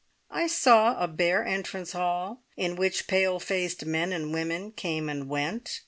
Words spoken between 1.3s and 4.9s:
entrance hall, in which pale faced men and women